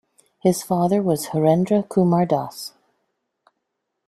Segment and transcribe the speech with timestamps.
[0.39, 2.73] His father was Harendra Kumar Das.